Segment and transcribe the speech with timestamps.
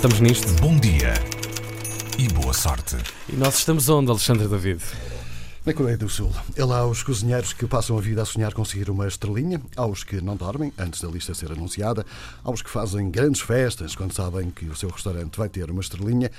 [0.00, 0.50] Estamos nisto.
[0.62, 1.12] Bom dia
[2.18, 2.96] e boa sorte.
[3.28, 4.82] E nós estamos onde, Alexandre David?
[5.66, 8.88] Na Coreia do Sul, é lá os cozinheiros que passam a vida a sonhar conseguir
[8.88, 12.06] uma estrelinha, aos que não dormem antes da lista ser anunciada,
[12.42, 16.30] aos que fazem grandes festas quando sabem que o seu restaurante vai ter uma estrelinha.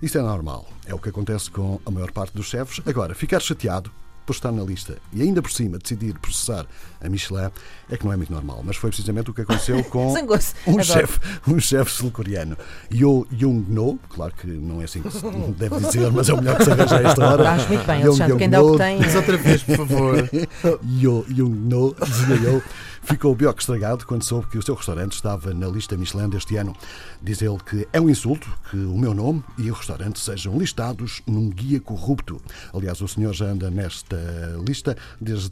[0.00, 0.66] Isso é normal.
[0.86, 2.80] É o que acontece com a maior parte dos chefes.
[2.86, 3.92] Agora, ficar chateado
[4.26, 6.66] por estar na lista e ainda por cima decidir processar
[7.00, 7.50] a Michelin
[7.90, 8.62] é que não é muito normal.
[8.64, 10.14] Mas foi precisamente o que aconteceu com
[10.66, 11.18] um chefe,
[11.48, 12.56] um chefe sul-coreano.
[12.92, 15.22] Yo Jung No, claro que não é assim que se
[15.58, 17.42] deve dizer, mas é o melhor que se arranja a esta hora.
[17.42, 18.36] Estás muito bem, Alexandre.
[18.36, 19.00] Quem dá o que tem.
[19.00, 20.30] Diz outra vez, por favor.
[21.00, 22.62] Yo Jung No, dizia eu,
[23.10, 26.56] ficou pior que estragado quando soube que o seu restaurante estava na lista Michelin deste
[26.56, 26.76] ano.
[27.20, 31.20] Diz ele que é um insulto que o meu nome e o restaurante sejam listados
[31.26, 32.40] num guia corrupto.
[32.72, 34.16] Aliás, o senhor já anda nesta
[34.64, 35.50] lista desde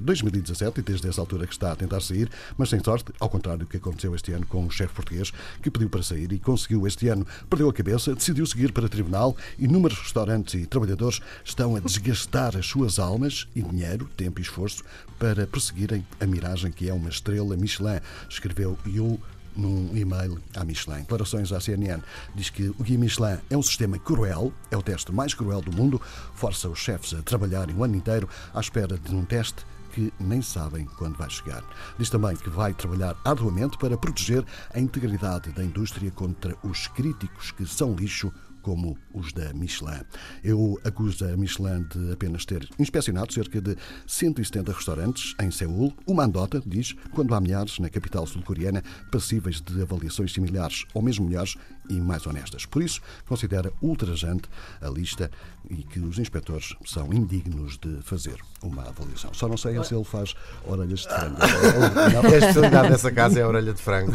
[0.00, 3.60] 2017 e desde essa altura que está a tentar sair, mas sem sorte, ao contrário
[3.60, 6.86] do que aconteceu este ano com o chefe português que pediu para sair e conseguiu
[6.86, 7.26] este ano.
[7.48, 9.34] Perdeu a cabeça, decidiu seguir para tribunal.
[9.58, 14.84] Inúmeros restaurantes e trabalhadores estão a desgastar as suas almas e dinheiro, tempo e esforço
[15.18, 19.18] para perseguirem a miragem que é uma estrela Michelin, escreveu Yu
[19.56, 21.00] num e-mail à Michelin.
[21.00, 22.00] Declarações à CNN
[22.34, 25.72] diz que o Guia Michelin é um sistema cruel, é o teste mais cruel do
[25.72, 26.00] mundo,
[26.34, 30.40] força os chefes a trabalharem o ano inteiro à espera de um teste que nem
[30.40, 31.64] sabem quando vai chegar.
[31.98, 37.50] Diz também que vai trabalhar arduamente para proteger a integridade da indústria contra os críticos
[37.50, 38.32] que são lixo
[38.62, 40.02] como os da Michelin.
[40.42, 45.92] Eu acuso a Michelin de apenas ter inspecionado cerca de 170 restaurantes em Seul.
[46.06, 51.26] Uma andota, diz, quando há milhares na capital sul-coreana passíveis de avaliações similares ou mesmo
[51.26, 51.56] melhores
[51.88, 52.64] e mais honestas.
[52.66, 54.48] Por isso, considera ultrajante
[54.80, 55.30] a lista
[55.70, 59.32] e que os inspectores são indignos de fazer uma avaliação.
[59.34, 60.34] Só não sei se ele faz
[60.66, 61.36] orelhas de frango.
[62.26, 64.12] A especialidade dessa casa é a orelha de frango.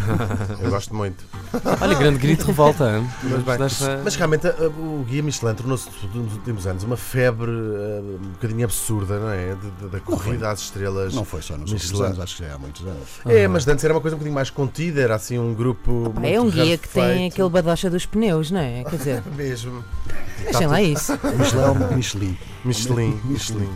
[0.61, 1.23] Eu gosto muito.
[1.81, 3.01] Olha, grande grito de revolta.
[3.23, 7.51] Mas, bem, Deixa- mas realmente a- o Guia Michelin tornou-se nos últimos anos uma febre
[7.51, 9.55] eh, um bocadinho absurda, não é?
[9.91, 11.13] Da corrida às estrelas.
[11.13, 13.07] Não foi só nos últimos anos, acho que já há muitos anos.
[13.25, 15.91] É, mas antes era uma coisa um bocadinho mais contida, era assim um grupo.
[15.91, 18.83] Muito é um guia que tem aquele badocha dos pneus, não é?
[18.83, 19.83] Quer dizer, Mesmo.
[20.43, 21.13] deixem lá isso.
[21.37, 22.37] Michelin ou Michelin?
[22.65, 23.21] Michelin.
[23.25, 23.69] Michelin.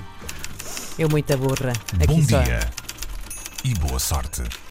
[1.00, 1.74] Eu muita burra.
[2.06, 2.42] Bom Aqui só.
[2.42, 2.60] dia
[3.64, 4.44] e boa sorte.